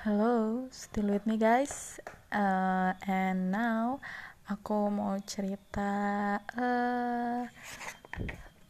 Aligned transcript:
Hello, 0.00 0.64
still 0.72 1.12
with 1.12 1.28
me 1.28 1.36
guys. 1.36 2.00
Uh, 2.32 2.96
and 3.04 3.52
now 3.52 4.00
aku 4.48 4.88
mau 4.88 5.12
cerita. 5.28 6.40
Uh, 6.56 7.44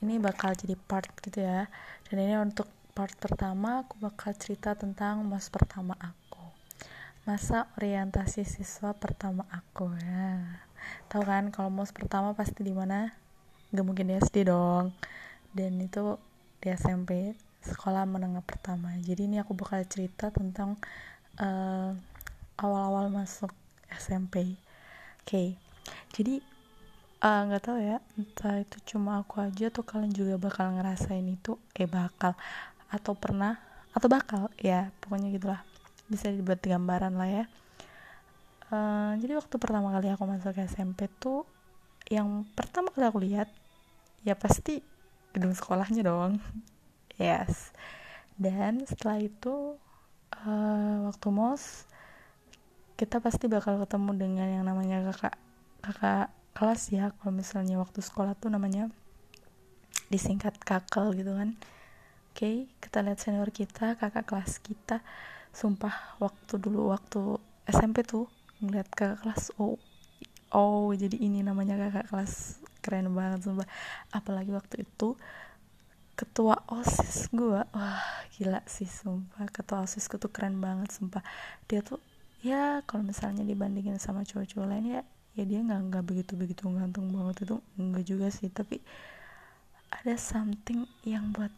ini 0.03 0.19
bakal 0.19 0.59
jadi 0.59 0.75
part 0.75 1.07
gitu 1.23 1.47
ya. 1.47 1.71
Dan 2.11 2.27
ini 2.27 2.35
untuk 2.35 2.67
part 2.99 3.15
pertama 3.15 3.87
aku 3.87 4.03
bakal 4.03 4.35
cerita 4.35 4.75
tentang 4.75 5.23
mas 5.23 5.47
pertama 5.55 5.95
aku. 6.03 6.43
Masa 7.23 7.71
orientasi 7.79 8.43
siswa 8.43 8.91
pertama 8.99 9.47
aku 9.55 9.87
ya. 10.03 10.35
Tahu 11.15 11.23
kan 11.23 11.55
kalau 11.55 11.71
mas 11.71 11.95
pertama 11.95 12.35
pasti 12.35 12.67
di 12.67 12.75
mana? 12.75 13.15
Gak 13.71 13.87
mungkin 13.87 14.11
di 14.11 14.19
SD 14.19 14.51
dong. 14.51 14.91
Dan 15.55 15.79
itu 15.79 16.19
di 16.59 16.75
SMP 16.75 17.39
sekolah 17.63 18.03
menengah 18.03 18.43
pertama. 18.43 18.99
Jadi 18.99 19.31
ini 19.31 19.39
aku 19.39 19.55
bakal 19.55 19.87
cerita 19.87 20.35
tentang 20.35 20.75
eh, 21.41 21.91
awal-awal 22.61 23.09
masuk 23.09 23.51
SMP 23.91 24.55
oke 25.25 25.27
okay. 25.27 25.49
jadi 26.13 26.45
eh, 27.25 27.41
nggak 27.49 27.63
uh, 27.63 27.67
tahu 27.67 27.79
ya 27.81 27.99
entah 28.21 28.61
itu 28.61 28.77
cuma 28.95 29.25
aku 29.25 29.41
aja 29.41 29.73
atau 29.73 29.83
kalian 29.83 30.13
juga 30.13 30.37
bakal 30.37 30.77
ngerasain 30.77 31.25
itu 31.25 31.57
eh 31.77 31.89
bakal 31.89 32.37
atau 32.91 33.15
pernah 33.15 33.71
atau 33.91 34.07
bakal 34.07 34.51
ya 34.59 34.91
pokoknya 35.03 35.35
gitulah. 35.35 35.63
Bisa 36.11 36.31
dibuat 36.31 36.63
gambaran 36.63 37.15
lah 37.15 37.31
ya. 37.31 37.45
Uh, 38.71 39.19
jadi 39.19 39.35
waktu 39.39 39.55
pertama 39.59 39.91
kali 39.91 40.15
aku 40.15 40.25
masuk 40.31 40.55
SMP 40.63 41.11
tuh 41.19 41.43
yang 42.07 42.47
pertama 42.55 42.95
kali 42.95 43.05
aku 43.07 43.19
lihat 43.19 43.51
ya 44.23 44.39
pasti 44.39 44.83
gedung 45.35 45.55
sekolahnya 45.55 46.03
dong. 46.07 46.39
Yes. 47.21 47.69
Dan 48.41 48.89
setelah 48.89 49.21
itu 49.21 49.77
uh, 50.47 51.09
waktu 51.09 51.29
mos 51.33 51.85
kita 53.01 53.17
pasti 53.17 53.49
bakal 53.49 53.81
ketemu 53.81 54.13
dengan 54.13 54.49
yang 54.61 54.65
namanya 54.69 55.01
kakak 55.09 55.37
kakak 55.81 56.29
kelas 56.53 56.83
ya. 56.93 57.17
Kalau 57.17 57.33
misalnya 57.33 57.81
waktu 57.81 58.05
sekolah 58.05 58.37
tuh 58.37 58.53
namanya 58.53 58.93
disingkat 60.13 60.61
kakel 60.61 61.17
gitu 61.17 61.33
kan. 61.33 61.57
Oke 62.31 62.37
okay, 62.37 62.55
kita 62.85 63.01
lihat 63.01 63.19
senior 63.19 63.49
kita 63.49 63.97
kakak 63.97 64.29
kelas 64.29 64.61
kita. 64.61 65.01
Sumpah 65.51 66.21
waktu 66.21 66.61
dulu 66.61 66.93
waktu 66.93 67.41
SMP 67.65 68.05
tuh 68.05 68.29
ngeliat 68.61 68.93
kakak 68.93 69.25
kelas 69.25 69.57
oh 69.57 69.81
oh 70.53 70.93
jadi 70.93 71.17
ini 71.17 71.41
namanya 71.41 71.81
kakak 71.89 72.13
kelas. 72.13 72.61
Keren 72.85 73.17
banget 73.17 73.49
sumpah. 73.49 73.69
Apalagi 74.13 74.53
waktu 74.53 74.85
itu 74.85 75.17
ketua 76.21 76.61
osis 76.69 77.33
gue 77.33 77.65
wah 77.65 78.05
gila 78.37 78.61
sih 78.69 78.85
sumpah. 78.85 79.49
Ketua 79.49 79.89
osisku 79.89 80.21
tuh 80.21 80.29
keren 80.29 80.61
banget 80.61 80.93
sumpah. 80.93 81.25
Dia 81.65 81.81
tuh 81.81 81.97
ya 82.45 82.85
kalau 82.85 83.09
misalnya 83.09 83.41
dibandingin 83.41 83.97
sama 83.97 84.21
cowok-cowok 84.29 84.69
lain 84.69 85.01
ya 85.01 85.03
ya 85.33 85.45
dia 85.49 85.65
nggak 85.65 85.81
nggak 85.89 86.05
begitu 86.05 86.37
begitu 86.37 86.69
ganteng 86.69 87.09
banget. 87.09 87.49
Itu 87.49 87.65
enggak 87.81 88.05
juga 88.05 88.29
sih 88.29 88.53
tapi 88.53 88.85
ada 89.89 90.15
something 90.21 90.85
yang 91.09 91.33
buat 91.33 91.51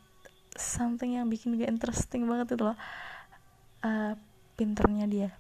something 0.54 1.18
yang 1.18 1.26
bikin 1.26 1.58
dia 1.58 1.66
interesting 1.66 2.30
banget 2.30 2.54
itu 2.54 2.62
loh. 2.62 2.78
Uh, 3.82 4.14
pinternya 4.54 5.10
dia. 5.10 5.30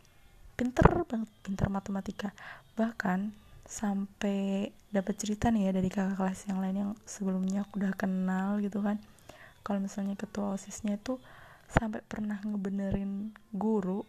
Pinter 0.58 1.06
banget 1.06 1.30
pinter 1.46 1.70
matematika. 1.70 2.34
Bahkan 2.74 3.30
sampai 3.62 4.68
dapat 4.90 5.14
cerita 5.14 5.48
nih 5.48 5.70
ya 5.70 5.78
dari 5.78 5.88
kakak 5.88 6.18
kelas 6.18 6.40
yang 6.50 6.58
lain 6.58 6.76
yang 6.76 6.92
sebelumnya 7.06 7.62
aku 7.62 7.80
udah 7.80 7.94
kenal 7.94 8.60
gitu 8.60 8.82
kan 8.84 9.00
kalau 9.62 9.78
misalnya 9.82 10.18
ketua 10.18 10.58
osisnya 10.58 10.98
itu 10.98 11.18
sampai 11.70 12.04
pernah 12.04 12.36
ngebenerin 12.44 13.32
guru 13.54 14.04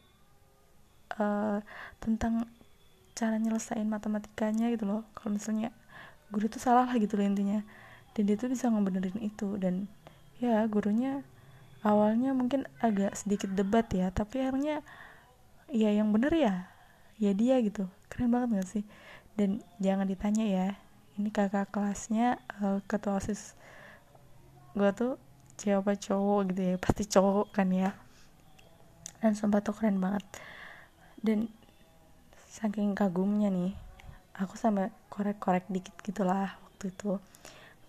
uh, 1.16 1.64
tentang 2.04 2.50
cara 3.14 3.38
nyelesain 3.38 3.86
matematikanya 3.86 4.74
gitu 4.74 4.90
loh. 4.90 5.02
Kalau 5.16 5.38
misalnya 5.38 5.70
guru 6.34 6.50
itu 6.50 6.60
salah 6.60 6.90
lah 6.90 6.98
gitu 6.98 7.16
loh 7.16 7.26
intinya. 7.26 7.62
Dan 8.14 8.30
dia 8.30 8.36
tuh 8.36 8.50
bisa 8.50 8.68
ngebenerin 8.68 9.22
itu. 9.22 9.56
Dan 9.56 9.88
ya 10.42 10.66
gurunya 10.68 11.22
awalnya 11.86 12.34
mungkin 12.34 12.66
agak 12.82 13.16
sedikit 13.16 13.54
debat 13.54 13.88
ya 13.94 14.12
tapi 14.12 14.44
akhirnya 14.44 14.84
ya 15.72 15.92
yang 15.94 16.10
bener 16.12 16.34
ya 16.34 16.54
ya 17.22 17.32
dia 17.32 17.62
gitu. 17.62 17.88
Keren 18.10 18.34
banget 18.34 18.62
gak 18.62 18.70
sih? 18.70 18.84
Dan 19.38 19.62
jangan 19.78 20.10
ditanya 20.10 20.46
ya 20.46 20.68
ini 21.18 21.30
kakak 21.30 21.70
kelasnya 21.70 22.42
uh, 22.62 22.82
ketua 22.90 23.22
osis 23.22 23.54
gue 24.74 24.90
tuh 24.98 25.14
cewek 25.64 25.80
apa 25.80 25.96
cowok 25.96 26.40
gitu 26.52 26.62
ya. 26.68 26.76
Pasti 26.76 27.04
cowok 27.08 27.48
kan 27.56 27.72
ya. 27.72 27.96
Dan 29.24 29.40
sumpah 29.40 29.64
tuh 29.64 29.72
keren 29.72 30.04
banget. 30.04 30.28
Dan 31.24 31.48
saking 32.52 32.92
kagumnya 32.92 33.48
nih 33.48 33.72
aku 34.36 34.60
sampai 34.60 34.92
korek-korek 35.08 35.64
dikit 35.72 35.96
gitulah 36.04 36.60
waktu 36.68 36.92
itu. 36.92 37.16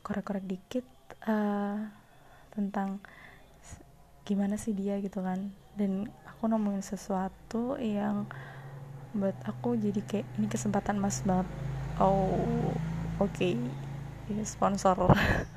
Korek-korek 0.06 0.46
dikit 0.46 0.86
uh, 1.26 1.82
tentang 2.54 3.02
gimana 4.22 4.54
sih 4.54 4.70
dia 4.70 5.02
gitu 5.02 5.18
kan. 5.26 5.50
Dan 5.74 6.06
aku 6.30 6.46
nemuin 6.46 6.86
sesuatu 6.86 7.74
yang 7.82 8.30
buat 9.14 9.34
aku 9.42 9.74
jadi 9.74 9.98
kayak 10.06 10.26
ini 10.38 10.46
kesempatan 10.46 11.02
mas 11.02 11.26
banget. 11.26 11.50
Oh 11.98 12.38
oke. 13.18 13.34
Okay. 13.34 13.58
sponsor 14.46 14.96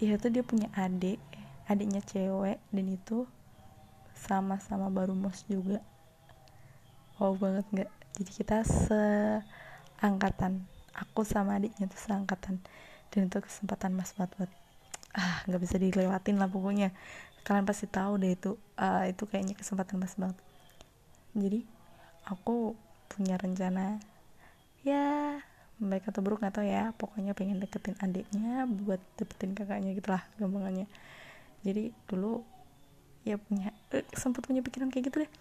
ya 0.00 0.16
itu 0.16 0.26
dia 0.32 0.40
punya 0.40 0.72
adik 0.72 1.20
adiknya 1.70 2.02
cewek 2.02 2.58
dan 2.74 2.86
itu 2.90 3.28
sama-sama 4.16 4.90
baru 4.90 5.14
mos 5.14 5.46
juga. 5.46 5.78
Wow 7.20 7.36
banget 7.38 7.62
nggak? 7.70 7.90
Jadi 8.18 8.30
kita 8.32 8.64
seangkatan 10.00 10.66
aku 10.96 11.22
sama 11.22 11.56
adiknya 11.60 11.86
tuh 11.86 12.00
seangkatan. 12.00 12.58
Dan 13.14 13.30
itu 13.30 13.38
kesempatan 13.38 13.94
mas 13.94 14.10
banget 14.18 14.34
buat 14.40 14.50
ah 15.10 15.42
nggak 15.46 15.62
bisa 15.62 15.76
dilewatin 15.78 16.42
lah 16.42 16.50
pokoknya. 16.50 16.90
Kalian 17.46 17.64
pasti 17.64 17.86
tahu 17.86 18.18
deh 18.20 18.34
itu 18.34 18.58
uh, 18.76 19.04
itu 19.06 19.24
kayaknya 19.30 19.54
kesempatan 19.54 20.02
mas 20.02 20.18
banget. 20.18 20.36
Jadi 21.38 21.62
aku 22.26 22.74
punya 23.06 23.38
rencana 23.38 24.02
baik 25.90 26.06
atau 26.06 26.22
buruk 26.22 26.38
nggak 26.40 26.54
tahu 26.54 26.66
ya. 26.70 26.94
Pokoknya 26.94 27.34
pengen 27.34 27.58
deketin 27.58 27.98
adiknya 27.98 28.64
buat 28.70 29.02
dapetin 29.18 29.52
kakaknya 29.58 29.92
gitulah 29.98 30.22
gampangannya 30.38 30.86
jadi 31.60 31.92
dulu 32.08 32.40
ya 33.24 33.36
punya 33.36 33.76
eh, 33.92 34.04
sempat 34.16 34.48
punya 34.48 34.64
pikiran 34.64 34.88
kayak 34.88 35.12
gitu 35.12 35.16
deh. 35.24 35.32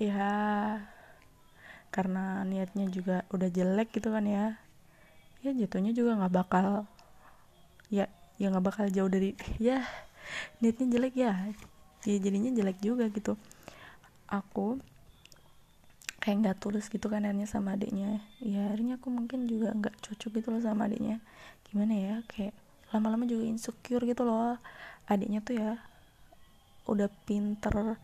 Ya 0.00 0.32
karena 1.92 2.44
niatnya 2.44 2.88
juga 2.92 3.24
udah 3.32 3.48
jelek 3.52 3.92
gitu 3.92 4.12
kan 4.12 4.24
ya. 4.24 4.56
Ya 5.44 5.52
jatuhnya 5.52 5.92
juga 5.92 6.16
nggak 6.16 6.34
bakal 6.34 6.88
ya 7.92 8.08
ya 8.40 8.46
nggak 8.52 8.64
bakal 8.64 8.84
jauh 8.88 9.08
dari 9.12 9.36
ya 9.60 9.84
niatnya 10.60 10.86
jelek 10.96 11.14
ya. 11.16 11.32
Ya 12.08 12.16
jadinya 12.16 12.50
jelek 12.56 12.80
juga 12.80 13.12
gitu. 13.12 13.36
Aku 14.26 14.80
kayak 16.26 16.42
nggak 16.42 16.58
tulus 16.58 16.90
gitu 16.90 17.06
kan 17.06 17.22
akhirnya 17.22 17.46
sama 17.46 17.78
adiknya. 17.78 18.18
Ya 18.42 18.66
akhirnya 18.66 18.98
aku 18.98 19.14
mungkin 19.14 19.46
juga 19.46 19.70
nggak 19.70 19.94
cocok 20.02 20.42
gitu 20.42 20.50
loh 20.50 20.58
sama 20.58 20.90
adiknya. 20.90 21.22
Gimana 21.70 21.94
ya 21.94 22.14
kayak 22.26 22.50
lama-lama 22.90 23.30
juga 23.30 23.46
insecure 23.46 24.02
gitu 24.02 24.26
loh. 24.26 24.58
Adiknya 25.06 25.38
tuh 25.46 25.54
ya 25.54 25.78
udah 26.90 27.06
pinter 27.30 27.94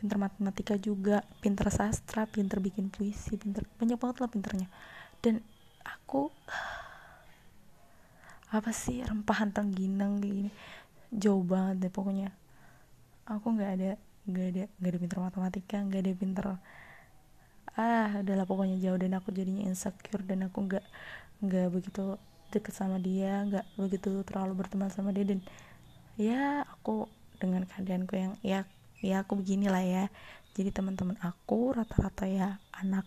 pinter 0.00 0.16
matematika 0.16 0.80
juga 0.80 1.20
pinter 1.44 1.68
sastra 1.68 2.24
pinter 2.24 2.64
bikin 2.64 2.88
puisi 2.88 3.36
pinter 3.36 3.68
banyak 3.76 4.00
banget 4.00 4.24
lah 4.24 4.30
pinternya. 4.32 4.68
Dan 5.20 5.44
aku 5.84 6.32
apa 8.56 8.72
sih 8.72 9.04
rempahan 9.04 9.52
tengginang 9.52 10.24
gini. 10.24 10.48
Jauh 11.12 11.44
banget 11.44 11.84
deh 11.84 11.92
pokoknya. 11.92 12.32
Aku 13.28 13.52
nggak 13.52 13.70
ada 13.76 13.90
nggak 14.24 14.46
ada 14.48 14.64
nggak 14.80 14.90
ada 14.96 15.00
pinter 15.04 15.18
matematika 15.20 15.76
nggak 15.84 16.00
ada 16.00 16.12
pinter 16.16 16.46
ah 17.76 18.20
adalah 18.24 18.48
pokoknya 18.48 18.80
jauh. 18.80 18.98
Dan 18.98 19.14
aku 19.16 19.30
jadinya 19.30 19.64
insecure 19.68 20.24
dan 20.24 20.48
aku 20.48 20.66
nggak 20.66 20.84
nggak 21.44 21.68
begitu 21.68 22.16
deket 22.48 22.72
sama 22.72 22.96
dia 22.96 23.42
nggak 23.44 23.66
begitu 23.76 24.24
terlalu 24.24 24.64
berteman 24.64 24.88
sama 24.90 25.12
dia. 25.12 25.28
Dan 25.28 25.40
ya 26.16 26.64
aku 26.64 27.06
dengan 27.36 27.68
keadaanku 27.68 28.14
yang 28.16 28.32
ya 28.40 28.64
ya 29.04 29.22
aku 29.22 29.38
beginilah 29.40 29.84
ya. 29.84 30.04
Jadi 30.56 30.72
teman-teman 30.72 31.20
aku 31.20 31.76
rata-rata 31.76 32.24
ya 32.24 32.56
anak 32.72 33.04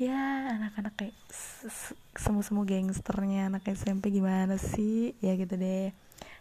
ya 0.00 0.50
anak-anak 0.58 0.96
kayak 0.98 1.16
semu-semu 2.16 2.66
gangsternya 2.66 3.52
anak 3.52 3.68
SMP 3.70 4.10
gimana 4.10 4.58
sih? 4.58 5.14
Ya 5.22 5.38
gitu 5.38 5.54
deh. 5.54 5.94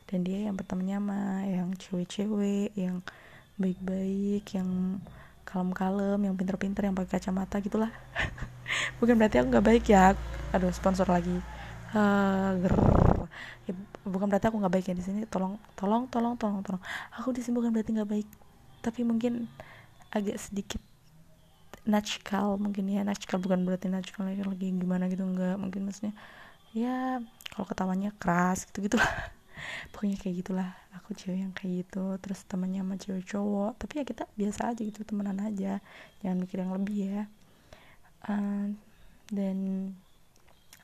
Dan 0.09 0.25
dia 0.25 0.49
yang 0.49 0.57
bertemannya 0.57 0.97
mah 0.97 1.45
yang 1.45 1.69
cewek-cewek 1.77 2.73
yang 2.73 3.05
baik-baik 3.61 4.47
yang 4.55 4.97
kalem-kalem 5.49 6.19
yang 6.29 6.35
pinter-pinter 6.37 6.85
yang 6.85 6.95
pakai 6.95 7.17
kacamata 7.17 7.57
gitulah. 7.59 7.89
Bukan 9.01 9.17
berarti 9.17 9.41
aku 9.41 9.47
nggak 9.49 9.65
baik 9.65 9.85
ya. 9.89 10.13
Aduh 10.53 10.69
sponsor 10.69 11.09
lagi. 11.09 11.33
Uh, 11.89 12.53
ya, 13.65 13.73
bukan 14.05 14.29
berarti 14.29 14.45
aku 14.45 14.61
nggak 14.61 14.73
baik 14.77 14.85
ya 14.93 14.95
di 14.95 15.01
sini. 15.01 15.25
Tolong 15.25 15.57
tolong 15.73 16.05
tolong 16.05 16.37
tolong 16.37 16.61
tolong. 16.61 16.83
Aku 17.17 17.33
di 17.33 17.41
sini 17.41 17.57
bukan 17.57 17.73
berarti 17.73 17.97
nggak 17.97 18.09
baik. 18.09 18.27
Tapi 18.85 19.01
mungkin 19.01 19.49
agak 20.13 20.37
sedikit 20.37 20.81
natural 21.89 22.61
mungkin 22.61 22.85
ya. 22.85 23.01
Natural 23.01 23.41
bukan 23.41 23.65
berarti 23.65 23.89
natural 23.89 24.29
lagi, 24.37 24.69
gimana 24.69 25.09
gitu 25.09 25.25
enggak 25.25 25.57
mungkin 25.57 25.89
maksudnya 25.89 26.13
ya 26.69 27.17
kalau 27.49 27.65
ketawanya 27.65 28.13
keras 28.21 28.69
gitu 28.69 28.85
gitu 28.85 28.97
pokoknya 29.93 30.17
kayak 30.21 30.35
gitulah 30.43 30.69
aku 30.95 31.13
cewek 31.13 31.39
yang 31.45 31.53
kayak 31.53 31.85
gitu 31.85 32.17
terus 32.21 32.43
temannya 32.45 32.81
sama 32.83 32.95
cewek 32.97 33.25
cowok. 33.25 33.71
Tapi 33.79 33.93
ya 34.01 34.03
kita 34.05 34.23
biasa 34.35 34.61
aja 34.73 34.81
gitu 34.81 35.01
temenan 35.05 35.39
aja. 35.41 35.83
Jangan 36.21 36.37
mikir 36.41 36.57
yang 36.61 36.73
lebih 36.75 36.97
ya. 36.99 37.23
Uh, 38.27 38.75
dan 39.29 39.57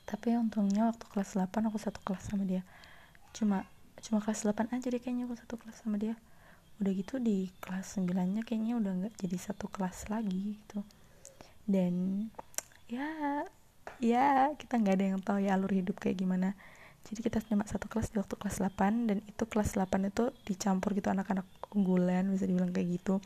tapi 0.06 0.38
untungnya 0.38 0.94
waktu 0.94 1.06
kelas 1.10 1.34
8 1.34 1.50
aku 1.68 1.78
satu 1.82 2.00
kelas 2.06 2.30
sama 2.30 2.46
dia. 2.46 2.62
Cuma 3.34 3.66
cuma 4.06 4.22
kelas 4.22 4.46
8 4.46 4.70
aja 4.70 4.86
deh 4.86 5.02
kayaknya 5.02 5.26
aku 5.26 5.36
satu 5.36 5.58
kelas 5.58 5.82
sama 5.82 5.98
dia. 5.98 6.14
Udah 6.78 6.92
gitu 6.94 7.18
di 7.18 7.50
kelas 7.60 7.98
9 7.98 8.14
nya 8.14 8.42
kayaknya 8.46 8.78
udah 8.78 8.92
nggak 9.02 9.14
jadi 9.18 9.38
satu 9.42 9.66
kelas 9.68 10.14
lagi 10.14 10.62
gitu. 10.62 10.86
Dan 11.66 12.28
ya 12.86 13.44
ya 13.98 14.54
kita 14.58 14.78
nggak 14.78 14.96
ada 14.98 15.06
yang 15.16 15.22
tahu 15.22 15.40
ya 15.42 15.58
alur 15.58 15.72
hidup 15.74 15.98
kayak 15.98 16.22
gimana 16.22 16.54
jadi 17.06 17.20
kita 17.22 17.38
cuma 17.46 17.70
satu 17.70 17.86
kelas 17.86 18.10
di 18.10 18.18
waktu 18.18 18.34
kelas 18.34 18.66
8 18.66 19.06
dan 19.06 19.22
itu 19.30 19.44
kelas 19.46 19.78
8 19.78 20.10
itu 20.10 20.34
dicampur 20.42 20.98
gitu 20.98 21.14
anak-anak 21.14 21.46
unggulan 21.70 22.34
bisa 22.34 22.50
dibilang 22.50 22.74
kayak 22.74 22.98
gitu. 22.98 23.22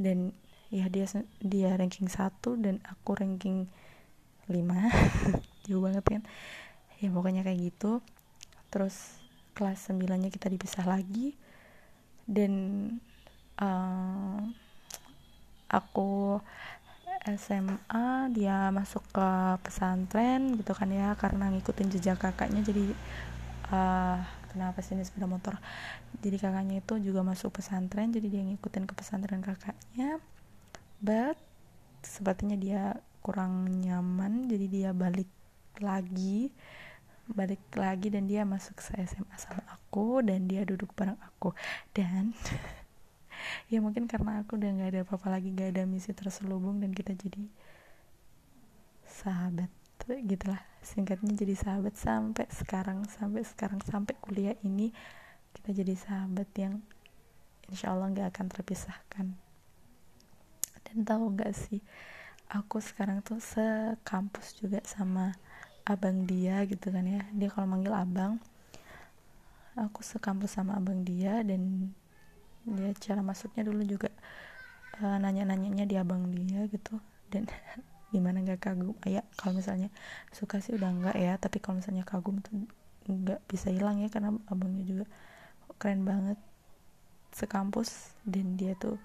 Dan 0.00 0.32
ya 0.72 0.88
dia 0.88 1.04
dia 1.44 1.76
ranking 1.76 2.08
1 2.08 2.40
dan 2.64 2.80
aku 2.88 3.12
ranking 3.12 3.68
5 4.48 4.56
jauh 5.68 5.82
banget 5.84 6.04
kan? 6.08 6.22
Ya 7.04 7.12
pokoknya 7.12 7.44
kayak 7.44 7.60
gitu. 7.68 8.00
Terus 8.72 9.20
kelas 9.52 9.92
9 9.92 10.00
nya 10.08 10.32
kita 10.32 10.48
dipisah 10.48 10.88
lagi. 10.88 11.36
Dan 12.24 12.52
uh, 13.60 14.40
aku 15.68 16.40
SMA 17.24 18.28
dia 18.36 18.68
masuk 18.68 19.00
ke 19.08 19.28
pesantren 19.64 20.60
gitu 20.60 20.76
kan 20.76 20.92
ya 20.92 21.16
karena 21.16 21.48
ngikutin 21.48 21.88
jejak 21.96 22.20
kakaknya 22.20 22.60
jadi 22.60 22.84
uh, 23.72 24.20
kenapa 24.52 24.84
sih 24.84 24.94
ini 24.94 25.02
sepeda 25.02 25.26
motor? 25.26 25.58
Jadi 26.20 26.36
kakaknya 26.36 26.84
itu 26.84 26.94
juga 27.00 27.24
masuk 27.24 27.58
pesantren 27.58 28.12
jadi 28.12 28.28
dia 28.28 28.42
ngikutin 28.44 28.84
ke 28.84 28.94
pesantren 28.94 29.40
kakaknya 29.40 30.20
but 31.00 31.40
sepertinya 32.04 32.60
dia 32.60 32.82
kurang 33.24 33.80
nyaman 33.80 34.44
jadi 34.46 34.66
dia 34.68 34.90
balik 34.92 35.28
lagi 35.80 36.52
balik 37.24 37.72
lagi 37.72 38.12
dan 38.12 38.28
dia 38.28 38.44
masuk 38.44 38.76
ke 38.76 39.00
SMA 39.00 39.36
sama 39.40 39.64
aku 39.72 40.20
dan 40.20 40.44
dia 40.44 40.68
duduk 40.68 40.92
bareng 40.92 41.16
aku. 41.16 41.56
Dan 41.96 42.36
ya 43.68 43.78
mungkin 43.80 44.06
karena 44.10 44.42
aku 44.44 44.56
udah 44.56 44.70
nggak 44.70 44.90
ada 44.94 45.00
apa-apa 45.06 45.38
lagi 45.38 45.52
nggak 45.52 45.70
ada 45.74 45.82
misi 45.88 46.12
terselubung 46.12 46.80
dan 46.82 46.92
kita 46.92 47.12
jadi 47.16 47.44
sahabat. 49.06 49.70
Gitulah. 50.04 50.60
Singkatnya 50.84 51.32
jadi 51.32 51.56
sahabat 51.56 51.96
sampai 51.96 52.44
sekarang 52.52 53.08
sampai 53.08 53.40
sekarang 53.40 53.80
sampai 53.80 54.12
kuliah 54.20 54.52
ini 54.60 54.92
kita 55.56 55.72
jadi 55.72 55.96
sahabat 55.96 56.48
yang 56.60 56.84
insya 57.72 57.96
Allah 57.96 58.12
nggak 58.12 58.28
akan 58.36 58.46
terpisahkan. 58.52 59.26
Dan 60.84 60.96
tahu 61.08 61.32
nggak 61.32 61.52
sih 61.56 61.80
aku 62.52 62.84
sekarang 62.84 63.24
tuh 63.24 63.40
sekampus 63.40 64.60
juga 64.60 64.84
sama 64.84 65.32
abang 65.88 66.28
dia 66.28 66.60
gitu 66.68 66.92
kan 66.92 67.08
ya. 67.08 67.24
Dia 67.32 67.48
kalau 67.48 67.64
manggil 67.64 67.96
abang 67.96 68.36
aku 69.74 70.06
sekampus 70.06 70.54
sama 70.54 70.78
abang 70.78 71.02
dia 71.02 71.42
dan 71.42 71.90
cara 73.04 73.20
masuknya 73.20 73.62
dulu 73.68 73.84
juga 73.84 74.08
uh, 75.04 75.16
nanya-nanyanya 75.20 75.84
di 75.84 75.96
abang 76.00 76.32
dia 76.32 76.64
gitu. 76.72 76.96
Dan 77.28 77.44
gimana 78.12 78.40
nggak 78.40 78.60
kagum? 78.64 78.96
Ah, 79.04 79.20
ya 79.20 79.22
kalau 79.36 79.60
misalnya 79.60 79.92
suka 80.32 80.64
sih 80.64 80.72
udah 80.72 80.88
enggak 80.88 81.16
ya. 81.20 81.36
Tapi 81.36 81.60
kalau 81.60 81.84
misalnya 81.84 82.08
kagum 82.08 82.40
tuh 82.40 82.64
nggak 83.04 83.44
bisa 83.44 83.68
hilang 83.68 84.00
ya 84.00 84.08
karena 84.08 84.32
abangnya 84.48 84.84
juga 84.88 85.04
keren 85.76 86.08
banget 86.08 86.40
sekampus. 87.36 88.16
Dan 88.24 88.56
dia 88.56 88.72
tuh 88.80 88.96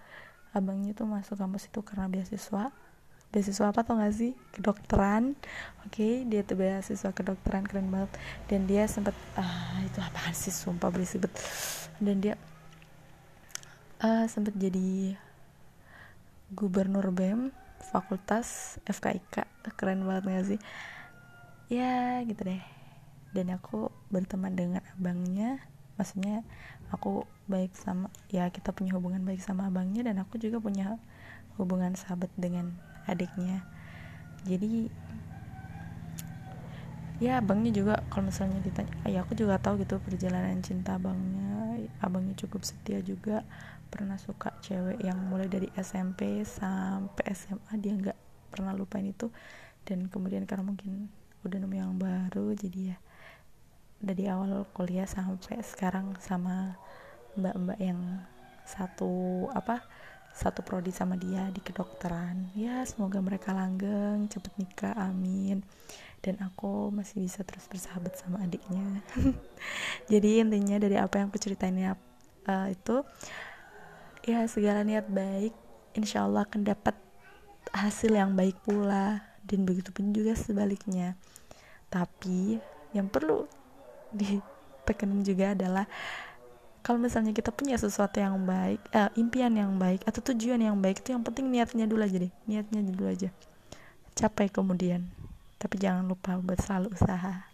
abangnya 0.55 0.95
tuh 0.95 1.05
masuk 1.05 1.35
kampus 1.35 1.67
itu 1.67 1.83
karena 1.83 2.07
beasiswa. 2.07 2.71
Beasiswa 3.29 3.69
apa 3.69 3.85
tau 3.85 4.01
gak 4.01 4.09
sih? 4.09 4.33
Kedokteran. 4.57 5.37
Oke 5.85 6.01
okay, 6.01 6.13
dia 6.25 6.41
tuh 6.41 6.57
beasiswa 6.57 7.13
kedokteran 7.13 7.61
keren 7.67 7.93
banget. 7.93 8.09
Dan 8.49 8.65
dia 8.65 8.89
sempet 8.89 9.13
ah 9.37 9.77
itu 9.85 10.01
apaan 10.01 10.33
sih? 10.33 10.49
Sumpah 10.49 10.89
berisik 10.89 11.29
dan 11.99 12.17
dia 12.23 12.35
uh, 13.99 14.25
sempat 14.31 14.55
jadi 14.55 15.19
gubernur 16.55 17.11
BEM 17.11 17.51
fakultas 17.79 18.79
FKIK 18.87 19.45
keren 19.75 20.07
banget 20.07 20.23
gak 20.25 20.47
sih? 20.55 20.59
Ya 21.69 22.23
gitu 22.25 22.47
deh. 22.47 22.63
Dan 23.35 23.53
aku 23.53 23.93
berteman 24.09 24.55
dengan 24.57 24.81
abangnya. 24.97 25.61
Maksudnya 25.99 26.47
aku 26.89 27.27
baik 27.51 27.75
sama 27.75 28.07
ya 28.31 28.47
kita 28.49 28.71
punya 28.71 28.95
hubungan 28.95 29.21
baik 29.27 29.43
sama 29.43 29.67
abangnya 29.67 30.07
dan 30.09 30.23
aku 30.23 30.39
juga 30.39 30.63
punya 30.63 30.95
hubungan 31.59 31.93
sahabat 31.93 32.31
dengan 32.39 32.71
adiknya. 33.05 33.67
Jadi 34.47 34.87
ya 37.19 37.43
abangnya 37.43 37.75
juga 37.75 37.93
kalau 38.07 38.31
misalnya 38.31 38.63
ditanya 38.63 38.95
ya 39.03 39.27
aku 39.27 39.35
juga 39.35 39.59
tahu 39.59 39.83
gitu 39.83 39.99
perjalanan 39.99 40.63
cinta 40.63 40.95
abangnya 40.95 41.58
abangnya 41.99 42.37
cukup 42.37 42.61
setia 42.63 43.01
juga. 43.01 43.41
Pernah 43.89 44.21
suka 44.21 44.53
cewek 44.61 45.01
yang 45.01 45.17
mulai 45.27 45.49
dari 45.49 45.65
SMP 45.73 46.45
sampai 46.45 47.25
SMA 47.33 47.73
dia 47.81 47.93
nggak 47.97 48.17
pernah 48.53 48.77
lupain 48.77 49.05
itu. 49.05 49.33
Dan 49.81 50.05
kemudian 50.07 50.45
karena 50.45 50.69
mungkin 50.69 51.09
udah 51.41 51.57
nemu 51.57 51.75
yang 51.75 51.95
baru 51.95 52.51
jadi 52.51 52.93
ya 52.93 52.97
dari 53.99 54.31
awal 54.31 54.63
kuliah 54.71 55.07
sampai 55.07 55.59
sekarang 55.59 56.15
sama 56.23 56.75
mbak-mbak 57.35 57.79
yang 57.79 57.99
satu 58.63 59.47
apa 59.51 59.83
satu 60.29 60.63
prodi 60.63 60.93
sama 60.93 61.19
dia 61.19 61.51
di 61.51 61.59
kedokteran. 61.59 62.53
Ya 62.55 62.85
semoga 62.87 63.19
mereka 63.19 63.51
langgeng 63.51 64.29
cepet 64.31 64.53
nikah 64.55 64.95
amin 64.95 65.65
dan 66.19 66.35
aku 66.43 66.91
masih 66.91 67.23
bisa 67.23 67.47
terus 67.47 67.63
bersahabat 67.71 68.15
sama 68.19 68.43
adiknya. 68.43 68.83
Jadi 70.11 70.43
intinya 70.43 70.75
dari 70.75 70.99
apa 70.99 71.19
yang 71.19 71.31
aku 71.31 71.39
ceritain 71.39 71.79
uh, 71.79 72.67
itu 72.67 73.03
ya 74.27 74.43
segala 74.51 74.83
niat 74.83 75.07
baik 75.07 75.55
insya 75.95 76.27
Allah 76.27 76.43
akan 76.43 76.67
dapat 76.67 76.95
hasil 77.71 78.11
yang 78.11 78.35
baik 78.35 78.59
pula. 78.67 79.23
Dan 79.49 79.65
begitu 79.65 79.89
pun 79.89 80.11
juga 80.11 80.35
sebaliknya. 80.35 81.15
Tapi 81.89 82.59
yang 82.91 83.07
perlu 83.07 83.47
ditekan 84.19 85.23
juga 85.23 85.55
adalah 85.55 85.87
kalau 86.79 86.95
misalnya 86.95 87.35
kita 87.35 87.51
punya 87.51 87.75
sesuatu 87.75 88.23
yang 88.23 88.39
baik 88.47 88.79
eh, 88.95 89.11
impian 89.19 89.51
yang 89.51 89.75
baik 89.75 89.99
atau 90.07 90.23
tujuan 90.31 90.63
yang 90.63 90.79
baik 90.79 91.03
itu 91.03 91.11
yang 91.11 91.23
penting 91.23 91.47
niatnya 91.47 91.87
dulu 91.87 92.03
aja 92.03 92.19
deh. 92.19 92.33
Niatnya 92.43 92.83
dulu 92.83 93.07
aja. 93.07 93.31
Capai 94.13 94.51
kemudian 94.51 95.18
tapi 95.59 95.75
jangan 95.77 96.07
lupa 96.07 96.39
buat 96.39 96.57
selalu 96.57 96.95
usaha. 96.95 97.45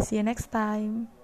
See 0.00 0.16
you 0.16 0.24
next 0.24 0.48
time 0.48 1.17